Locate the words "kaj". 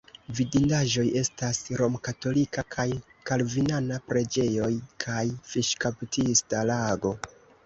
2.77-2.85, 5.05-5.23